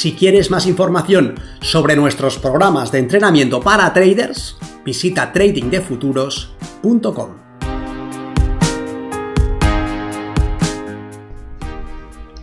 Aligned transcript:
Si 0.00 0.14
quieres 0.14 0.50
más 0.50 0.64
información 0.64 1.38
sobre 1.60 1.94
nuestros 1.94 2.38
programas 2.38 2.90
de 2.90 3.00
entrenamiento 3.00 3.60
para 3.60 3.92
traders, 3.92 4.56
visita 4.82 5.30
tradingdefuturos.com. 5.30 7.36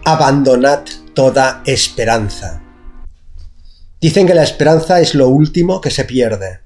Abandonad 0.05 0.81
toda 1.15 1.63
esperanza. 1.65 2.61
Dicen 3.99 4.27
que 4.27 4.35
la 4.35 4.43
esperanza 4.43 5.01
es 5.01 5.15
lo 5.15 5.29
último 5.29 5.81
que 5.81 5.89
se 5.89 6.05
pierde. 6.05 6.59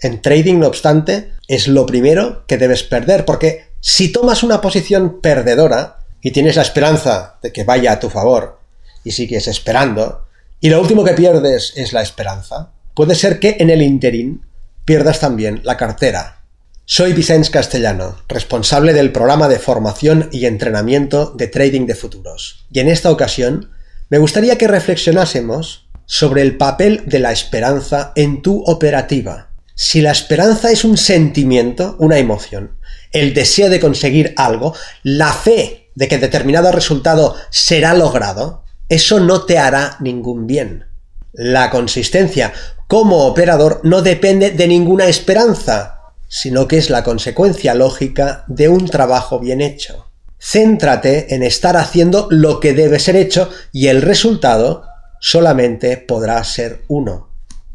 En 0.00 0.22
trading, 0.22 0.60
no 0.60 0.68
obstante, 0.68 1.34
es 1.46 1.68
lo 1.68 1.84
primero 1.84 2.46
que 2.46 2.56
debes 2.56 2.84
perder, 2.84 3.26
porque 3.26 3.66
si 3.80 4.10
tomas 4.10 4.42
una 4.42 4.62
posición 4.62 5.20
perdedora 5.20 6.06
y 6.22 6.30
tienes 6.30 6.56
la 6.56 6.62
esperanza 6.62 7.38
de 7.42 7.52
que 7.52 7.64
vaya 7.64 7.92
a 7.92 8.00
tu 8.00 8.08
favor 8.08 8.60
y 9.04 9.10
sigues 9.10 9.46
esperando, 9.46 10.24
y 10.60 10.70
lo 10.70 10.80
último 10.80 11.04
que 11.04 11.12
pierdes 11.12 11.72
es 11.76 11.92
la 11.92 12.02
esperanza, 12.02 12.72
puede 12.94 13.14
ser 13.14 13.38
que 13.38 13.56
en 13.60 13.70
el 13.70 13.82
interín 13.82 14.46
pierdas 14.84 15.20
también 15.20 15.60
la 15.64 15.76
cartera. 15.76 16.42
Soy 16.84 17.12
Vicente 17.12 17.50
Castellano, 17.50 18.16
responsable 18.28 18.94
del 18.94 19.12
programa 19.12 19.46
de 19.46 19.58
formación 19.58 20.28
y 20.32 20.46
entrenamiento 20.46 21.32
de 21.36 21.46
trading 21.46 21.86
de 21.86 21.94
futuros. 21.94 22.66
Y 22.72 22.80
en 22.80 22.88
esta 22.88 23.10
ocasión 23.10 23.70
me 24.08 24.18
gustaría 24.18 24.56
que 24.56 24.66
reflexionásemos 24.66 25.88
sobre 26.06 26.40
el 26.40 26.56
papel 26.56 27.02
de 27.04 27.18
la 27.18 27.30
esperanza 27.30 28.12
en 28.16 28.40
tu 28.40 28.64
operativa. 28.64 29.50
Si 29.74 30.00
la 30.00 30.10
esperanza 30.10 30.72
es 30.72 30.84
un 30.84 30.96
sentimiento, 30.96 31.94
una 31.98 32.18
emoción, 32.18 32.78
el 33.12 33.34
deseo 33.34 33.68
de 33.68 33.80
conseguir 33.80 34.32
algo, 34.36 34.74
la 35.02 35.32
fe 35.32 35.90
de 35.94 36.08
que 36.08 36.18
determinado 36.18 36.72
resultado 36.72 37.36
será 37.50 37.92
logrado, 37.94 38.64
eso 38.88 39.20
no 39.20 39.44
te 39.44 39.58
hará 39.58 39.96
ningún 40.00 40.46
bien. 40.46 40.84
La 41.32 41.70
consistencia 41.70 42.52
como 42.86 43.26
operador 43.26 43.80
no 43.84 44.02
depende 44.02 44.50
de 44.50 44.66
ninguna 44.66 45.06
esperanza, 45.06 46.00
sino 46.28 46.66
que 46.66 46.78
es 46.78 46.90
la 46.90 47.04
consecuencia 47.04 47.74
lógica 47.74 48.44
de 48.48 48.68
un 48.68 48.86
trabajo 48.86 49.38
bien 49.38 49.60
hecho. 49.60 50.06
Céntrate 50.40 51.34
en 51.34 51.42
estar 51.42 51.76
haciendo 51.76 52.28
lo 52.30 52.60
que 52.60 52.72
debe 52.72 52.98
ser 52.98 53.16
hecho 53.16 53.50
y 53.72 53.88
el 53.88 54.02
resultado 54.02 54.84
solamente 55.20 55.96
podrá 55.96 56.42
ser 56.44 56.82
uno. 56.88 57.28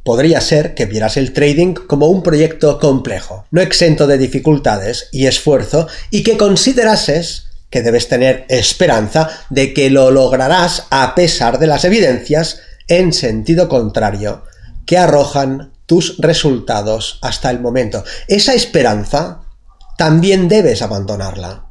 Podría 0.03 0.41
ser 0.41 0.73
que 0.73 0.85
vieras 0.85 1.15
el 1.17 1.31
trading 1.31 1.73
como 1.73 2.07
un 2.07 2.23
proyecto 2.23 2.79
complejo, 2.79 3.45
no 3.51 3.61
exento 3.61 4.07
de 4.07 4.17
dificultades 4.17 5.09
y 5.11 5.27
esfuerzo, 5.27 5.87
y 6.09 6.23
que 6.23 6.37
considerases 6.37 7.47
que 7.73 7.81
debes 7.81 8.07
tener 8.07 8.45
esperanza 8.49 9.27
de 9.49 9.73
que 9.73 9.89
lo 9.89 10.11
lograrás 10.11 10.85
a 10.91 11.15
pesar 11.15 11.57
de 11.57 11.65
las 11.65 11.85
evidencias 11.85 12.59
en 12.87 13.11
sentido 13.13 13.67
contrario 13.67 14.43
que 14.85 14.99
arrojan 14.99 15.73
tus 15.87 16.19
resultados 16.19 17.17
hasta 17.23 17.49
el 17.49 17.61
momento. 17.61 18.03
Esa 18.27 18.53
esperanza 18.53 19.41
también 19.97 20.49
debes 20.49 20.83
abandonarla. 20.83 21.65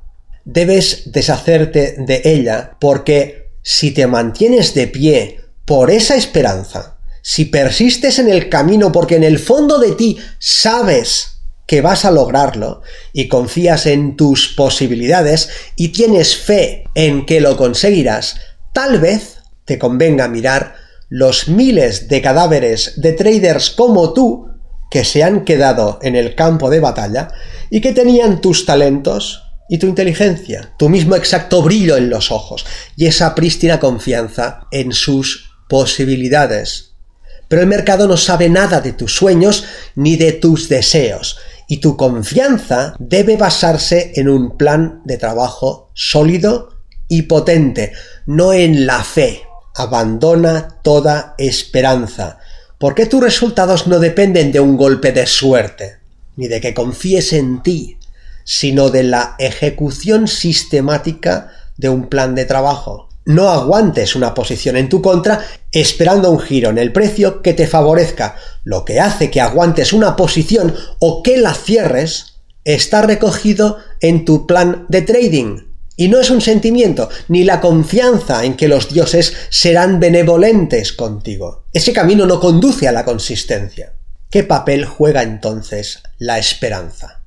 Debes 0.45 1.13
deshacerte 1.13 1.95
de 1.99 2.23
ella 2.25 2.77
porque 2.81 3.53
si 3.63 3.93
te 3.93 4.09
mantienes 4.09 4.75
de 4.75 4.89
pie 4.89 5.41
por 5.65 5.93
esa 5.93 6.17
esperanza, 6.17 6.97
si 7.23 7.45
persistes 7.45 8.19
en 8.19 8.29
el 8.29 8.49
camino 8.49 8.91
porque 8.91 9.15
en 9.15 9.23
el 9.23 9.39
fondo 9.39 9.79
de 9.79 9.93
ti 9.93 10.19
sabes 10.41 11.42
que 11.67 11.81
vas 11.81 12.05
a 12.05 12.11
lograrlo 12.11 12.83
y 13.13 13.29
confías 13.29 13.87
en 13.87 14.17
tus 14.17 14.49
posibilidades 14.49 15.51
y 15.77 15.89
tienes 15.89 16.37
fe 16.37 16.85
en 16.95 17.25
que 17.25 17.41
lo 17.41 17.57
conseguirás, 17.57 18.37
tal 18.73 18.99
vez 18.99 19.39
te 19.65 19.79
convenga 19.79 20.29
mirar 20.29 20.75
los 21.09 21.49
miles 21.49 22.09
de 22.09 22.23
cadáveres 22.23 22.95
de 23.01 23.13
traders 23.13 23.71
como 23.71 24.13
tú 24.13 24.49
que 24.91 25.05
se 25.05 25.23
han 25.23 25.45
quedado 25.45 25.99
en 26.03 26.17
el 26.17 26.35
campo 26.35 26.69
de 26.69 26.81
batalla 26.81 27.29
y 27.71 27.81
que 27.81 27.93
tenían 27.93 28.41
tus 28.41 28.67
talentos 28.67 29.43
y 29.69 29.79
tu 29.79 29.87
inteligencia, 29.87 30.75
tu 30.79 30.89
mismo 30.89 31.17
exacto 31.17 31.63
brillo 31.63 31.97
en 31.97 32.11
los 32.11 32.31
ojos 32.31 32.67
y 32.97 33.07
esa 33.07 33.35
prístina 33.35 33.81
confianza 33.81 34.67
en 34.71 34.93
sus 34.93 35.51
posibilidades. 35.69 36.91
Pero 37.49 37.63
el 37.63 37.69
mercado 37.69 38.07
no 38.09 38.17
sabe 38.17 38.49
nada 38.49 38.81
de 38.81 38.93
tus 38.93 39.15
sueños 39.15 39.65
ni 39.95 40.17
de 40.17 40.33
tus 40.33 40.69
deseos 40.69 41.39
y 41.73 41.79
tu 41.79 41.97
confianza 41.97 42.95
debe 42.99 43.39
basarse 43.39 44.13
en 44.17 44.29
un 44.29 44.59
plan 44.59 45.01
de 45.07 45.17
trabajo 45.17 45.91
sólido 45.95 46.69
y 47.09 47.23
potente, 47.23 47.95
no 48.27 48.53
en 48.53 48.85
la 48.85 49.03
fe. 49.03 49.41
Abandona 49.75 50.69
toda 50.83 51.35
esperanza, 51.39 52.39
porque 52.77 53.07
tus 53.07 53.23
resultados 53.23 53.87
no 53.87 54.01
dependen 54.01 54.53
de 54.53 54.61
un 54.61 54.77
golpe 54.77 55.13
de 55.13 55.27
suerte, 55.27 55.97
ni 56.37 56.47
de 56.47 56.61
que 56.61 56.75
confíes 56.75 57.33
en 57.33 57.63
ti, 57.63 57.97
sino 58.45 58.91
de 58.91 59.05
la 59.05 59.35
ejecución 59.39 60.29
sistemática 60.29 61.53
de 61.79 61.89
un 61.89 62.11
plan 62.11 62.35
de 62.35 62.45
trabajo. 62.45 63.09
No 63.25 63.51
aguantes 63.51 64.17
una 64.17 64.35
posición 64.35 64.77
en 64.77 64.89
tu 64.89 65.01
contra 65.01 65.45
esperando 65.71 66.31
un 66.31 66.41
giro 66.41 66.71
en 66.71 66.79
el 66.79 66.93
precio 66.93 67.41
que 67.41 67.55
te 67.55 67.67
favorezca. 67.67 68.37
Lo 68.65 68.85
que 68.85 69.01
hace 69.01 69.31
que 69.31 69.41
aguantes 69.41 69.93
una 69.93 70.17
posición 70.17 70.75
o 70.99 71.23
que 71.23 71.39
la 71.39 71.55
cierres 71.55 72.41
está 72.65 73.03
recogido 73.03 73.79
en 74.01 74.25
tu 74.25 74.47
plan 74.47 74.87
de 74.89 75.03
trading. 75.03 75.73
Y 75.97 76.09
no 76.09 76.21
es 76.21 76.31
un 76.31 76.41
sentimiento, 76.41 77.11
ni 77.29 77.45
la 77.45 77.61
confianza 77.61 78.45
en 78.45 78.57
que 78.57 78.67
los 78.67 78.93
dioses 78.93 79.35
serán 79.51 80.01
benevolentes 80.01 80.93
contigo. 80.93 81.67
Ese 81.73 81.93
camino 81.93 82.27
no 82.27 82.41
conduce 82.41 82.89
a 82.89 82.93
la 82.93 83.05
consistencia. 83.05 83.95
¿Qué 84.31 84.43
papel 84.43 84.87
juega 84.87 85.23
entonces 85.23 86.03
la 86.19 86.39
esperanza? 86.39 87.23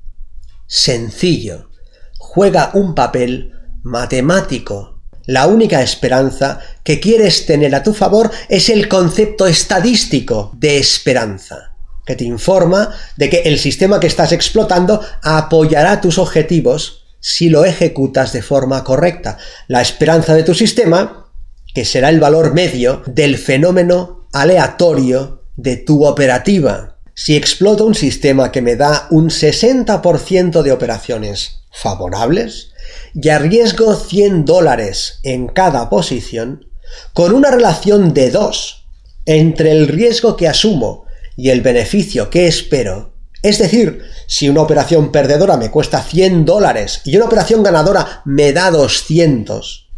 Sencillo. 0.66 1.70
Juega 2.18 2.70
un 2.74 2.94
papel 2.94 3.52
matemático, 3.84 4.95
la 5.26 5.46
única 5.48 5.82
esperanza 5.82 6.60
que 6.84 7.00
quieres 7.00 7.46
tener 7.46 7.74
a 7.74 7.82
tu 7.82 7.92
favor 7.92 8.30
es 8.48 8.68
el 8.68 8.88
concepto 8.88 9.46
estadístico 9.46 10.52
de 10.56 10.78
esperanza, 10.78 11.74
que 12.06 12.14
te 12.14 12.24
informa 12.24 12.94
de 13.16 13.28
que 13.28 13.40
el 13.40 13.58
sistema 13.58 13.98
que 13.98 14.06
estás 14.06 14.32
explotando 14.32 15.00
apoyará 15.22 16.00
tus 16.00 16.18
objetivos 16.18 17.06
si 17.18 17.48
lo 17.48 17.64
ejecutas 17.64 18.32
de 18.32 18.42
forma 18.42 18.84
correcta. 18.84 19.36
La 19.66 19.82
esperanza 19.82 20.34
de 20.34 20.44
tu 20.44 20.54
sistema, 20.54 21.32
que 21.74 21.84
será 21.84 22.08
el 22.08 22.20
valor 22.20 22.54
medio 22.54 23.02
del 23.06 23.36
fenómeno 23.36 24.28
aleatorio 24.32 25.42
de 25.56 25.76
tu 25.76 26.06
operativa. 26.06 26.98
Si 27.14 27.34
exploto 27.34 27.84
un 27.84 27.94
sistema 27.94 28.52
que 28.52 28.62
me 28.62 28.76
da 28.76 29.08
un 29.10 29.30
60% 29.30 30.62
de 30.62 30.70
operaciones 30.70 31.62
favorables, 31.72 32.72
y 33.18 33.30
arriesgo 33.30 33.94
100 33.94 34.44
dólares 34.44 35.20
en 35.22 35.46
cada 35.48 35.88
posición, 35.88 36.66
con 37.14 37.34
una 37.34 37.50
relación 37.50 38.12
de 38.12 38.30
2 38.30 38.88
entre 39.24 39.72
el 39.72 39.88
riesgo 39.88 40.36
que 40.36 40.48
asumo 40.48 41.06
y 41.34 41.48
el 41.48 41.62
beneficio 41.62 42.28
que 42.28 42.46
espero, 42.46 43.14
es 43.42 43.58
decir, 43.58 44.02
si 44.26 44.48
una 44.48 44.62
operación 44.62 45.12
perdedora 45.12 45.56
me 45.56 45.70
cuesta 45.70 46.02
100 46.02 46.44
dólares 46.44 47.00
y 47.04 47.16
una 47.16 47.26
operación 47.26 47.62
ganadora 47.62 48.22
me 48.24 48.52
da 48.52 48.70
200, 48.70 49.88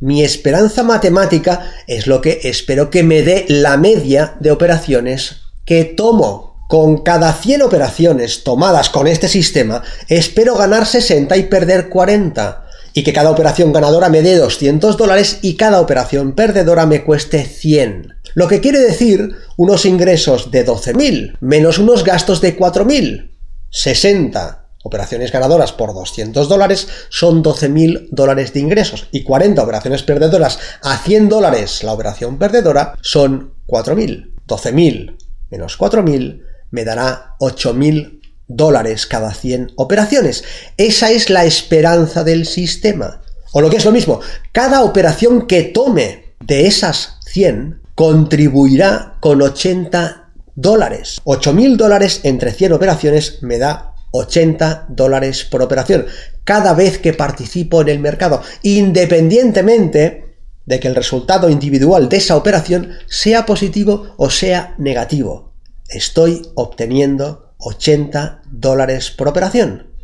mi 0.00 0.22
esperanza 0.22 0.82
matemática 0.82 1.70
es 1.86 2.06
lo 2.06 2.20
que 2.20 2.40
espero 2.44 2.90
que 2.90 3.02
me 3.02 3.22
dé 3.22 3.44
la 3.48 3.76
media 3.76 4.36
de 4.40 4.50
operaciones 4.50 5.42
que 5.64 5.84
tomo 5.84 6.53
con 6.68 6.98
cada 6.98 7.32
100 7.32 7.62
operaciones 7.62 8.44
tomadas 8.44 8.90
con 8.90 9.06
este 9.06 9.28
sistema, 9.28 9.82
espero 10.08 10.56
ganar 10.56 10.86
60 10.86 11.36
y 11.36 11.44
perder 11.44 11.88
40. 11.88 12.64
Y 12.96 13.02
que 13.02 13.12
cada 13.12 13.30
operación 13.30 13.72
ganadora 13.72 14.08
me 14.08 14.22
dé 14.22 14.36
200 14.36 14.96
dólares 14.96 15.40
y 15.42 15.56
cada 15.56 15.80
operación 15.80 16.32
perdedora 16.32 16.86
me 16.86 17.02
cueste 17.02 17.44
100. 17.44 18.14
Lo 18.34 18.48
que 18.48 18.60
quiere 18.60 18.80
decir 18.80 19.36
unos 19.56 19.84
ingresos 19.84 20.50
de 20.50 20.66
12.000 20.66 21.36
menos 21.40 21.78
unos 21.78 22.04
gastos 22.04 22.40
de 22.40 22.56
4.000. 22.56 23.32
60. 23.70 24.68
operaciones 24.84 25.32
ganadoras 25.32 25.72
por 25.72 25.92
200 25.94 26.48
dólares 26.48 26.86
son 27.08 27.42
12.000 27.42 28.08
dólares 28.10 28.52
de 28.52 28.60
ingresos 28.60 29.08
y 29.10 29.24
40 29.24 29.62
operaciones 29.62 30.02
perdedoras 30.02 30.58
a 30.82 30.98
100 30.98 31.28
dólares 31.28 31.82
la 31.82 31.92
operación 31.92 32.38
perdedora 32.38 32.96
son 33.00 33.54
4.000. 33.66 34.34
12.000 34.46 35.16
menos 35.50 35.78
4.000 35.78 36.53
me 36.74 36.84
dará 36.84 37.36
8.000 37.38 38.20
dólares 38.48 39.06
cada 39.06 39.32
100 39.32 39.74
operaciones. 39.76 40.42
Esa 40.76 41.12
es 41.12 41.30
la 41.30 41.44
esperanza 41.44 42.24
del 42.24 42.46
sistema. 42.46 43.22
O 43.52 43.60
lo 43.60 43.70
que 43.70 43.76
es 43.76 43.84
lo 43.84 43.92
mismo, 43.92 44.20
cada 44.50 44.82
operación 44.82 45.46
que 45.46 45.62
tome 45.62 46.34
de 46.44 46.66
esas 46.66 47.18
100 47.26 47.80
contribuirá 47.94 49.18
con 49.20 49.40
80 49.40 50.32
dólares. 50.56 51.22
8.000 51.24 51.76
dólares 51.76 52.20
entre 52.24 52.52
100 52.52 52.72
operaciones 52.72 53.38
me 53.42 53.58
da 53.58 53.94
80 54.10 54.86
dólares 54.88 55.44
por 55.44 55.62
operación 55.62 56.06
cada 56.42 56.74
vez 56.74 56.98
que 56.98 57.12
participo 57.12 57.82
en 57.82 57.88
el 57.88 58.00
mercado, 58.00 58.42
independientemente 58.62 60.38
de 60.66 60.80
que 60.80 60.88
el 60.88 60.96
resultado 60.96 61.48
individual 61.48 62.08
de 62.08 62.16
esa 62.16 62.36
operación 62.36 62.90
sea 63.06 63.46
positivo 63.46 64.14
o 64.16 64.28
sea 64.28 64.74
negativo. 64.78 65.53
Estoy 65.88 66.42
obteniendo 66.54 67.54
80 67.58 68.42
dólares 68.50 69.10
por 69.10 69.28
operación. 69.28 69.94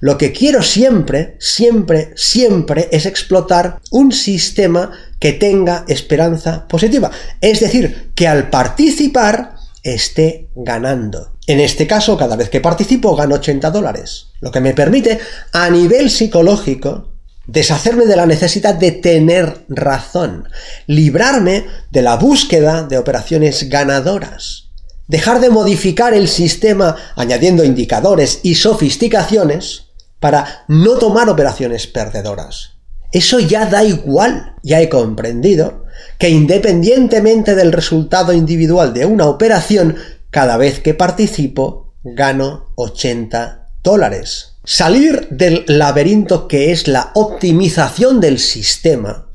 Lo 0.00 0.18
que 0.18 0.32
quiero 0.32 0.62
siempre, 0.62 1.36
siempre, 1.40 2.12
siempre 2.16 2.88
es 2.92 3.06
explotar 3.06 3.80
un 3.90 4.12
sistema 4.12 4.92
que 5.18 5.32
tenga 5.32 5.84
esperanza 5.88 6.68
positiva. 6.68 7.10
Es 7.40 7.60
decir, 7.60 8.12
que 8.14 8.28
al 8.28 8.50
participar 8.50 9.54
esté 9.82 10.48
ganando. 10.54 11.32
En 11.46 11.60
este 11.60 11.86
caso, 11.86 12.16
cada 12.16 12.36
vez 12.36 12.48
que 12.48 12.60
participo 12.60 13.14
gano 13.14 13.36
80 13.36 13.70
dólares, 13.70 14.28
lo 14.40 14.50
que 14.50 14.60
me 14.60 14.74
permite, 14.74 15.18
a 15.52 15.68
nivel 15.70 16.10
psicológico, 16.10 17.12
deshacerme 17.46 18.06
de 18.06 18.16
la 18.16 18.26
necesidad 18.26 18.74
de 18.74 18.92
tener 18.92 19.64
razón, 19.68 20.48
librarme 20.86 21.66
de 21.90 22.02
la 22.02 22.16
búsqueda 22.16 22.82
de 22.82 22.96
operaciones 22.96 23.68
ganadoras, 23.68 24.63
dejar 25.06 25.40
de 25.40 25.50
modificar 25.50 26.14
el 26.14 26.28
sistema 26.28 26.96
añadiendo 27.16 27.64
indicadores 27.64 28.40
y 28.42 28.54
sofisticaciones 28.54 29.84
para 30.20 30.64
no 30.68 30.96
tomar 30.98 31.28
operaciones 31.28 31.86
perdedoras. 31.86 32.72
Eso 33.12 33.38
ya 33.38 33.66
da 33.66 33.84
igual, 33.84 34.56
ya 34.62 34.80
he 34.80 34.88
comprendido 34.88 35.84
que 36.18 36.30
independientemente 36.30 37.54
del 37.54 37.72
resultado 37.72 38.32
individual 38.32 38.92
de 38.94 39.06
una 39.06 39.26
operación, 39.26 39.96
cada 40.30 40.56
vez 40.56 40.80
que 40.80 40.94
participo 40.94 41.94
gano 42.02 42.72
80 42.74 43.68
dólares. 43.82 44.56
Salir 44.64 45.28
del 45.30 45.64
laberinto 45.68 46.48
que 46.48 46.72
es 46.72 46.88
la 46.88 47.12
optimización 47.14 48.20
del 48.20 48.38
sistema 48.38 49.28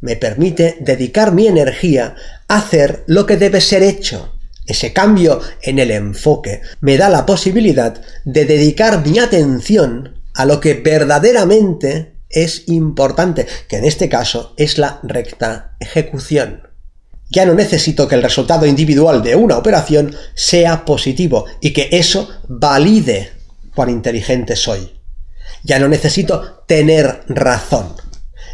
me 0.00 0.16
permite 0.16 0.78
dedicar 0.80 1.32
mi 1.32 1.46
energía 1.46 2.14
a 2.48 2.56
hacer 2.56 3.04
lo 3.06 3.26
que 3.26 3.36
debe 3.36 3.60
ser 3.60 3.82
hecho. 3.82 4.39
Ese 4.70 4.92
cambio 4.92 5.40
en 5.62 5.80
el 5.80 5.90
enfoque 5.90 6.62
me 6.80 6.96
da 6.96 7.08
la 7.08 7.26
posibilidad 7.26 8.00
de 8.24 8.44
dedicar 8.44 9.04
mi 9.04 9.18
atención 9.18 10.22
a 10.32 10.44
lo 10.44 10.60
que 10.60 10.74
verdaderamente 10.74 12.14
es 12.28 12.68
importante, 12.68 13.48
que 13.66 13.78
en 13.78 13.84
este 13.84 14.08
caso 14.08 14.54
es 14.56 14.78
la 14.78 15.00
recta 15.02 15.74
ejecución. 15.80 16.68
Ya 17.30 17.46
no 17.46 17.54
necesito 17.54 18.06
que 18.06 18.14
el 18.14 18.22
resultado 18.22 18.64
individual 18.64 19.24
de 19.24 19.34
una 19.34 19.58
operación 19.58 20.14
sea 20.34 20.84
positivo 20.84 21.46
y 21.60 21.72
que 21.72 21.88
eso 21.90 22.28
valide 22.46 23.32
cuán 23.74 23.90
inteligente 23.90 24.54
soy. 24.54 25.00
Ya 25.64 25.80
no 25.80 25.88
necesito 25.88 26.62
tener 26.68 27.24
razón, 27.26 27.96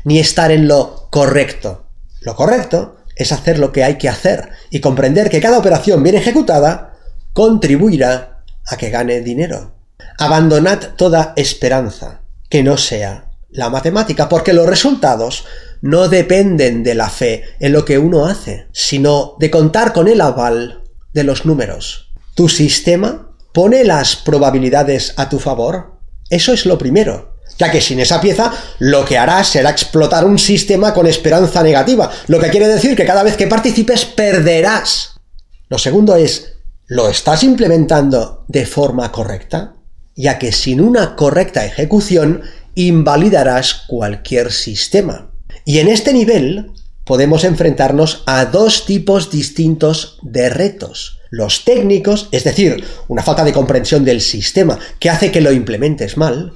ni 0.05 0.19
estar 0.19 0.51
en 0.51 0.67
lo 0.67 1.09
correcto. 1.11 1.91
Lo 2.23 2.35
correcto 2.35 2.96
es 3.17 3.33
hacer 3.33 3.59
lo 3.59 3.73
que 3.73 3.83
hay 3.83 3.97
que 3.97 4.09
hacer 4.09 4.51
y 4.71 4.81
comprender 4.81 5.31
que 5.31 5.41
cada 5.41 5.59
operación 5.59 6.03
bien 6.03 6.15
ejecutada 6.15 6.95
contribuirá 7.33 8.45
a 8.67 8.77
que 8.77 8.91
gane 8.91 9.21
dinero. 9.23 9.75
Abandonad 10.19 10.95
toda 10.97 11.33
esperanza 11.37 12.21
que 12.49 12.63
no 12.63 12.77
sea 12.77 13.31
la 13.51 13.71
matemática, 13.71 14.29
porque 14.29 14.53
los 14.53 14.67
resultados 14.67 15.47
no 15.81 16.09
dependen 16.09 16.83
de 16.83 16.95
la 16.95 17.09
fe 17.09 17.45
en 17.59 17.73
lo 17.73 17.85
que 17.85 17.99
uno 17.99 18.27
hace, 18.27 18.67
sino 18.73 19.35
de 19.39 19.51
contar 19.51 19.93
con 19.93 20.09
el 20.09 20.21
aval 20.21 20.83
de 21.15 21.25
los 21.25 21.47
números. 21.47 22.13
¿Tu 22.35 22.49
sistema 22.49 23.35
pone 23.53 23.85
las 23.85 24.17
probabilidades 24.17 25.15
a 25.17 25.29
tu 25.31 25.39
favor? 25.39 25.99
Eso 26.29 26.53
es 26.53 26.67
lo 26.67 26.77
primero, 26.77 27.36
ya 27.59 27.71
que 27.71 27.81
sin 27.81 28.01
esa 28.01 28.21
pieza 28.21 28.53
lo 28.79 29.05
que 29.05 29.19
harás 29.19 29.49
será 29.49 29.71
explotar 29.71 30.25
un 30.25 30.39
sistema 30.39 30.93
con 30.93 31.07
esperanza 31.07 31.63
negativa, 31.63 32.11
lo 32.29 32.39
que 32.39 32.51
quiere 32.51 32.69
decir 32.69 32.97
que 32.97 33.07
cada 33.07 33.23
vez 33.23 33.37
que 33.37 33.47
participes 33.47 34.05
perderás. 34.05 35.21
Lo 35.69 35.79
segundo 35.79 36.17
es, 36.17 36.55
¿lo 36.87 37.09
estás 37.09 37.43
implementando 37.43 38.45
de 38.49 38.67
forma 38.67 39.11
correcta? 39.11 39.75
Ya 40.15 40.39
que 40.39 40.53
sin 40.53 40.81
una 40.81 41.17
correcta 41.17 41.65
ejecución 41.65 42.43
invalidarás 42.75 43.85
cualquier 43.89 44.53
sistema. 44.53 45.31
Y 45.65 45.79
en 45.79 45.89
este 45.89 46.13
nivel 46.13 46.73
podemos 47.05 47.45
enfrentarnos 47.45 48.23
a 48.27 48.45
dos 48.47 48.85
tipos 48.85 49.31
distintos 49.31 50.19
de 50.23 50.49
retos. 50.51 51.21
Los 51.31 51.65
técnicos, 51.65 52.29
es 52.33 52.45
decir, 52.45 52.85
una 53.09 53.23
falta 53.23 53.45
de 53.45 53.53
comprensión 53.53 54.05
del 54.05 54.21
sistema 54.21 54.79
que 54.99 55.11
hace 55.11 55.33
que 55.33 55.41
lo 55.41 55.53
implementes 55.53 56.17
mal, 56.17 56.53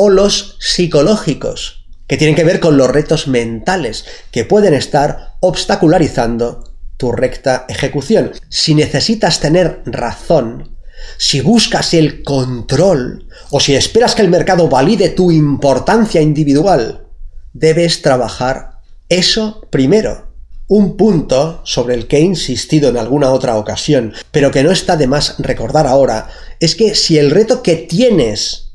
o 0.00 0.10
los 0.10 0.54
psicológicos, 0.60 1.88
que 2.06 2.16
tienen 2.16 2.36
que 2.36 2.44
ver 2.44 2.60
con 2.60 2.76
los 2.76 2.88
retos 2.88 3.26
mentales 3.26 4.04
que 4.30 4.44
pueden 4.44 4.72
estar 4.72 5.34
obstacularizando 5.40 6.72
tu 6.96 7.10
recta 7.10 7.66
ejecución. 7.68 8.30
Si 8.48 8.76
necesitas 8.76 9.40
tener 9.40 9.82
razón, 9.86 10.76
si 11.16 11.40
buscas 11.40 11.94
el 11.94 12.22
control 12.22 13.26
o 13.50 13.58
si 13.58 13.74
esperas 13.74 14.14
que 14.14 14.22
el 14.22 14.30
mercado 14.30 14.68
valide 14.68 15.08
tu 15.08 15.32
importancia 15.32 16.20
individual, 16.20 17.08
debes 17.52 18.00
trabajar 18.00 18.78
eso 19.08 19.66
primero. 19.68 20.28
Un 20.68 20.96
punto 20.96 21.60
sobre 21.64 21.96
el 21.96 22.06
que 22.06 22.18
he 22.18 22.20
insistido 22.20 22.90
en 22.90 22.98
alguna 22.98 23.32
otra 23.32 23.56
ocasión, 23.56 24.12
pero 24.30 24.52
que 24.52 24.62
no 24.62 24.70
está 24.70 24.96
de 24.96 25.08
más 25.08 25.34
recordar 25.40 25.88
ahora, 25.88 26.28
es 26.60 26.76
que 26.76 26.94
si 26.94 27.18
el 27.18 27.32
reto 27.32 27.64
que 27.64 27.74
tienes 27.74 28.67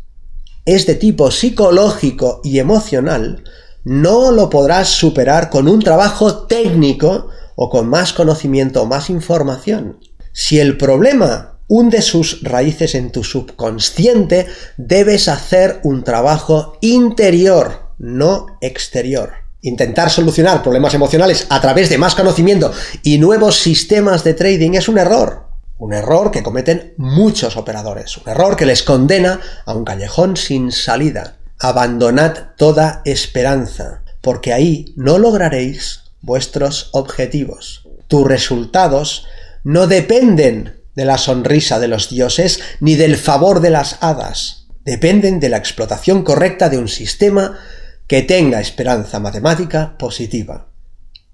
es 0.66 0.86
de 0.86 0.96
tipo 0.96 1.32
psicológico 1.32 2.42
y 2.44 2.60
emocional, 2.60 3.44
no 3.84 4.32
lo 4.32 4.50
podrás 4.50 4.90
superar 4.90 5.50
con 5.50 5.68
un 5.68 5.82
trabajo 5.82 6.46
técnico 6.46 7.28
o 7.56 7.70
con 7.70 7.90
más 7.90 8.14
conocimiento 8.14 8.82
o 8.82 8.86
más 8.86 9.10
información. 9.10 10.00
Si 10.32 10.60
el 10.60 10.78
problema 10.78 11.60
hunde 11.68 12.02
sus 12.02 12.42
raíces 12.44 12.96
en 12.96 13.12
tu 13.12 13.24
subconsciente, 13.24 14.48
debes 14.78 15.28
hacer 15.28 15.80
un 15.84 16.04
trabajo 16.04 16.78
interior, 16.82 17.94
no 17.98 18.48
exterior. 18.62 19.34
Intentar 19.62 20.10
solucionar 20.10 20.62
problemas 20.62 20.94
emocionales 20.94 21.48
a 21.50 21.62
través 21.62 21.90
de 21.90 21.98
más 21.98 22.16
conocimiento 22.16 22.72
y 23.02 23.18
nuevos 23.18 23.60
sistemas 23.60 24.24
de 24.24 24.34
trading 24.34 24.74
es 24.74 24.90
un 24.90 24.98
error. 24.98 25.43
Un 25.84 25.92
error 25.92 26.32
que 26.32 26.44
cometen 26.44 26.94
muchos 26.96 27.58
operadores. 27.58 28.16
Un 28.16 28.30
error 28.30 28.56
que 28.56 28.66
les 28.66 28.84
condena 28.84 29.42
a 29.66 29.74
un 29.74 29.84
callejón 29.84 30.38
sin 30.38 30.72
salida. 30.72 31.40
Abandonad 31.60 32.56
toda 32.56 33.02
esperanza, 33.04 34.02
porque 34.22 34.54
ahí 34.54 34.94
no 34.96 35.18
lograréis 35.18 36.14
vuestros 36.22 36.90
objetivos. 36.94 37.86
Tus 38.08 38.26
resultados 38.26 39.28
no 39.66 39.88
dependen 39.88 40.82
de 40.96 41.04
la 41.04 41.18
sonrisa 41.18 41.82
de 41.82 41.90
los 41.90 42.10
dioses 42.10 42.62
ni 42.80 42.96
del 42.96 43.18
favor 43.18 43.60
de 43.60 43.72
las 43.72 43.98
hadas. 44.00 44.68
Dependen 44.86 45.42
de 45.42 45.50
la 45.50 45.58
explotación 45.58 46.24
correcta 46.24 46.70
de 46.70 46.78
un 46.78 46.88
sistema 46.88 47.60
que 48.08 48.22
tenga 48.22 48.62
esperanza 48.62 49.20
matemática 49.20 49.98
positiva. 49.98 50.70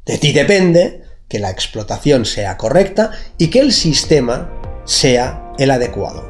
De 0.07 0.17
ti 0.17 0.33
depende 0.33 1.03
que 1.29 1.39
la 1.39 1.51
explotación 1.51 2.25
sea 2.25 2.57
correcta 2.57 3.11
y 3.37 3.49
que 3.49 3.59
el 3.59 3.71
sistema 3.71 4.51
sea 4.83 5.53
el 5.59 5.71
adecuado. 5.71 6.27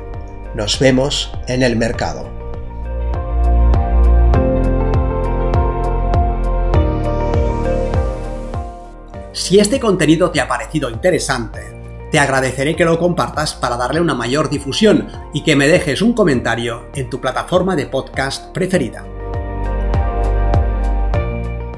Nos 0.54 0.78
vemos 0.78 1.32
en 1.48 1.64
el 1.64 1.76
mercado. 1.78 2.30
Si 9.32 9.58
este 9.58 9.80
contenido 9.80 10.32
te 10.32 10.42
ha 10.42 10.48
parecido 10.48 10.90
interesante, 10.90 11.62
te 12.12 12.20
agradeceré 12.20 12.76
que 12.76 12.86
lo 12.86 13.00
compartas 13.00 13.54
para 13.54 13.78
darle 13.78 14.02
una 14.02 14.16
mayor 14.16 14.50
difusión 14.50 15.08
y 15.34 15.44
que 15.44 15.56
me 15.56 15.68
dejes 15.68 16.02
un 16.02 16.14
comentario 16.14 16.90
en 16.94 17.10
tu 17.10 17.22
plataforma 17.22 17.76
de 17.76 17.86
podcast 17.86 18.52
preferida. 18.52 19.06